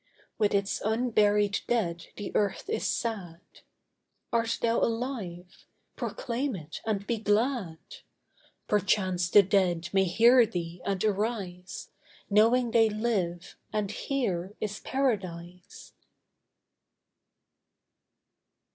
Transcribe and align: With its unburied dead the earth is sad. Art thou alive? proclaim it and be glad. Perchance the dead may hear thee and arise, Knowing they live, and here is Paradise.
With 0.39 0.55
its 0.55 0.81
unburied 0.83 1.59
dead 1.67 2.07
the 2.15 2.31
earth 2.35 2.67
is 2.67 2.87
sad. 2.87 3.39
Art 4.33 4.57
thou 4.59 4.79
alive? 4.79 5.67
proclaim 5.95 6.55
it 6.55 6.81
and 6.87 7.05
be 7.05 7.19
glad. 7.19 7.77
Perchance 8.67 9.29
the 9.29 9.43
dead 9.43 9.89
may 9.93 10.05
hear 10.05 10.43
thee 10.47 10.81
and 10.85 11.05
arise, 11.05 11.91
Knowing 12.31 12.71
they 12.71 12.89
live, 12.89 13.55
and 13.71 13.91
here 13.91 14.55
is 14.59 14.79
Paradise. 14.79 15.93